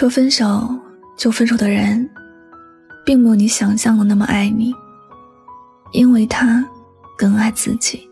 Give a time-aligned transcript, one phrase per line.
[0.00, 0.66] 说分手
[1.14, 2.08] 就分手的人，
[3.04, 4.72] 并没有你想象的那么爱你，
[5.92, 6.66] 因为他
[7.18, 8.08] 更爱自己。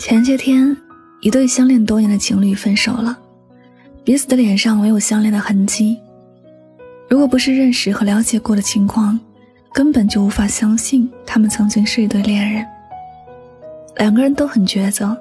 [0.00, 0.76] 前些天，
[1.20, 3.16] 一对相恋多年的情侣分手了，
[4.02, 5.96] 彼此的脸上没有相恋的痕迹。
[7.08, 9.16] 如果不是认识和了解过的情况，
[9.72, 12.66] 根本就无法相信他们曾经是一对恋人。
[13.98, 15.16] 两个人都很抉择。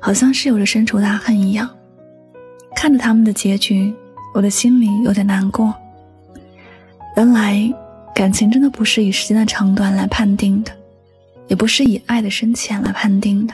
[0.00, 1.68] 好像是有着深仇大恨一样，
[2.74, 3.94] 看着他们的结局，
[4.34, 5.72] 我的心里有点难过。
[7.16, 7.70] 原来，
[8.14, 10.72] 感情真的不是以时间的长短来判定的，
[11.48, 13.52] 也不是以爱的深浅来判定的，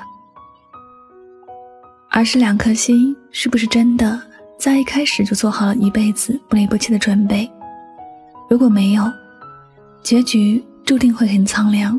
[2.10, 4.20] 而是两颗心是不是真的
[4.56, 7.50] 在一开始就做好了一辈子不离不弃的准备。
[8.48, 9.02] 如果没有，
[10.02, 11.98] 结局注定会很苍凉。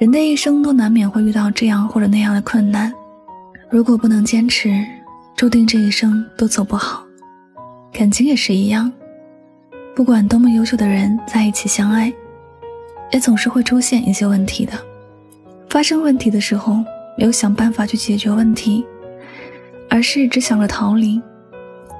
[0.00, 2.92] 人的一生都难免会遇到这样或者那样的困难。
[3.74, 4.86] 如果不能坚持，
[5.34, 7.04] 注定这一生都走不好。
[7.92, 8.92] 感情也是一样，
[9.96, 12.12] 不管多么优秀的人在一起相爱，
[13.10, 14.74] 也总是会出现一些问题的。
[15.68, 16.74] 发生问题的时候，
[17.18, 18.86] 没有想办法去解决问题，
[19.90, 21.20] 而是只想着逃离。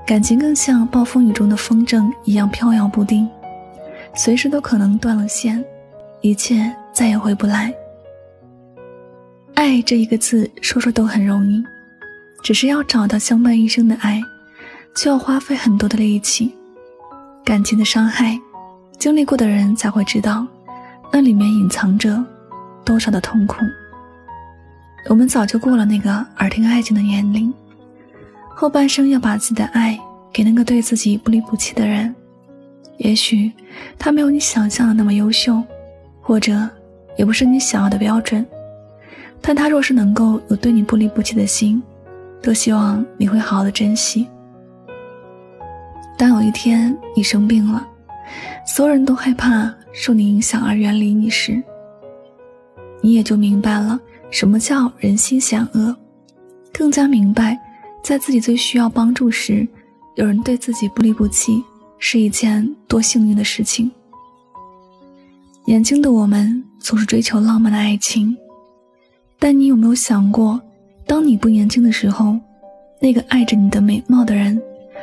[0.07, 3.29] 感情更像暴风雨中的风筝一样飘摇不定，
[4.15, 5.65] 随时都可能断了线，
[6.21, 7.75] 一切再也回不来。
[9.55, 11.63] 爱这一个字，说说都很容易，
[12.43, 14.21] 只是要找到相伴一生的爱，
[14.97, 16.53] 就要花费很多的力气。
[17.45, 18.39] 感情的伤害，
[18.99, 20.47] 经历过的人才会知道，
[21.13, 22.23] 那里面隐藏着
[22.85, 23.57] 多少的痛苦。
[25.09, 27.53] 我们早就过了那个耳听爱情的年龄，
[28.57, 29.99] 后半生要把自己的爱
[30.33, 32.15] 给那个对自己不离不弃的人。
[32.97, 33.53] 也许
[33.99, 35.63] 他没有你想象的那么优秀，
[36.21, 36.69] 或者
[37.17, 38.45] 也不是你想要的标准。
[39.47, 41.83] 但他若是能够有对你不离不弃的心，
[42.41, 44.27] 多希望你会好好的珍惜。
[46.17, 47.87] 当有一天你生病了，
[48.67, 51.63] 所有人都害怕受你影响而远离你时，
[53.03, 55.95] 你也就明白了什么叫人心险恶，
[56.73, 57.59] 更加明白，
[58.03, 59.69] 在自己最需要帮助时，
[60.15, 61.63] 有人对自己不离不弃
[61.99, 63.93] 是一件多幸运的事情。
[65.67, 68.35] 年轻的我们总是追求浪漫的爱情。
[69.45, 70.59] 但你有没有想过，
[71.07, 72.35] 当你不年轻的时候，
[72.99, 74.59] 那个爱着你的美貌的人，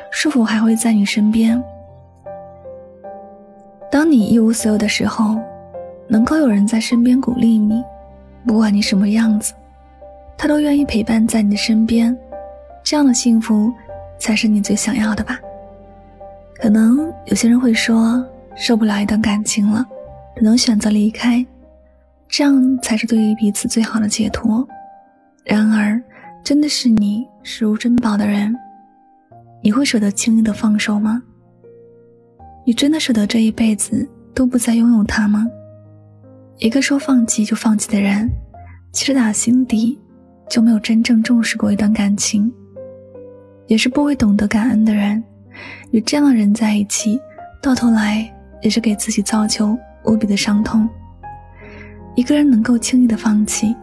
[0.09, 1.63] 是否还会在你身边？
[3.91, 5.37] 当你一无所有的时候，
[6.07, 7.83] 能够有人在身边鼓励你，
[8.43, 9.53] 不管你什么样子，
[10.35, 12.17] 他都愿意陪伴在你的身边，
[12.81, 13.71] 这样的幸福，
[14.17, 15.39] 才是你最想要的吧？
[16.55, 18.25] 可能有些人会说，
[18.55, 19.85] 受不了一段感情了，
[20.35, 21.45] 只能选择离开。
[22.31, 24.65] 这样才是对于彼此最好的解脱。
[25.43, 26.01] 然而，
[26.43, 28.55] 真的是你视如珍宝的人，
[29.61, 31.21] 你会舍得轻易的放手吗？
[32.65, 35.45] 你真的舍得这一辈子都不再拥有他吗？
[36.59, 38.29] 一个说放弃就放弃的人，
[38.93, 39.99] 其实打心底
[40.49, 42.49] 就没有真正重视过一段感情，
[43.67, 45.21] 也是不会懂得感恩的人。
[45.89, 47.19] 与这样的人在一起，
[47.61, 48.31] 到头来
[48.61, 50.87] 也是给自己造就无比的伤痛。
[52.15, 53.75] 一个人能够轻易的放弃，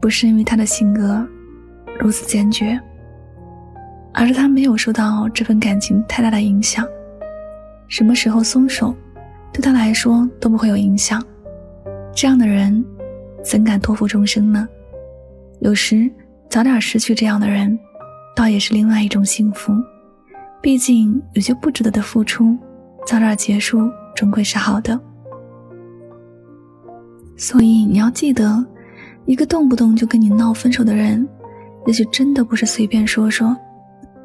[0.00, 1.26] 不是因为他的性格
[1.98, 2.78] 如此坚决，
[4.12, 6.86] 而是他没有受到这份感情太大的影响。
[7.88, 8.94] 什么时候松手，
[9.52, 11.22] 对他来说都不会有影响。
[12.14, 12.84] 这样的人，
[13.42, 14.68] 怎敢托付终生呢？
[15.60, 16.10] 有时
[16.50, 17.78] 早点失去这样的人，
[18.36, 19.72] 倒也是另外一种幸福。
[20.60, 22.56] 毕竟有些不值得的付出，
[23.06, 24.98] 早点结束，终归是好的。
[27.42, 28.64] 所以你要记得，
[29.26, 31.28] 一个动不动就跟你闹分手的人，
[31.86, 33.56] 也许真的不是随便说说，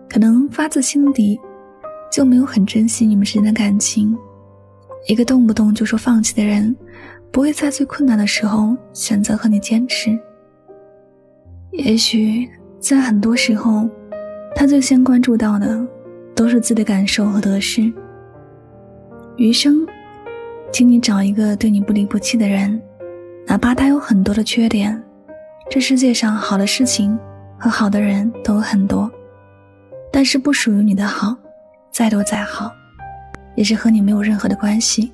[0.08, 1.36] 可能发自心底
[2.12, 4.16] 就没有很珍惜你们之间的感情。
[5.08, 6.76] 一个动不动就说放弃的人，
[7.32, 10.16] 不会在最困难的时候选择和你坚持。
[11.72, 12.48] 也许
[12.80, 13.90] 在很多时候，
[14.56, 15.84] 他最先关注到的
[16.36, 17.92] 都是自己的感受和得失。
[19.38, 19.88] 余生，
[20.72, 22.80] 请你找一个对你不离不弃的人。
[23.50, 25.02] 哪怕他有很多的缺点，
[25.70, 27.18] 这世界上好的事情
[27.58, 29.10] 和好的人都很多，
[30.12, 31.34] 但是不属于你的好，
[31.90, 32.70] 再多再好，
[33.56, 35.14] 也是和你没有任何的关系。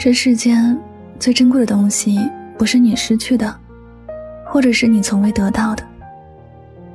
[0.00, 0.76] 这世间
[1.20, 2.18] 最珍贵的东西，
[2.56, 3.54] 不是你失去的，
[4.46, 5.84] 或者是你从未得到的，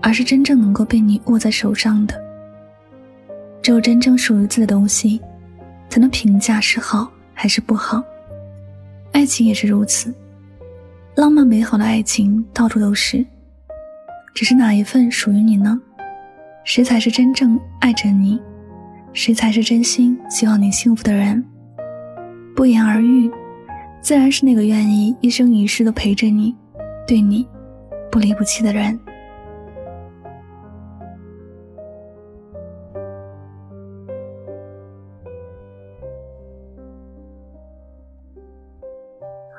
[0.01, 2.19] 而是真正能够被你握在手上的。
[3.61, 5.21] 只有真正属于自己的东西，
[5.89, 8.03] 才能评价是好还是不好。
[9.11, 10.11] 爱情也是如此。
[11.15, 13.23] 浪漫美好的爱情到处都是，
[14.33, 15.79] 只是哪一份属于你呢？
[16.63, 18.41] 谁才是真正爱着你？
[19.13, 21.45] 谁才是真心希望你幸福的人？
[22.55, 23.29] 不言而喻，
[24.01, 26.55] 自然是那个愿意一生一世的陪着你，
[27.07, 27.47] 对你
[28.11, 28.99] 不离不弃的人。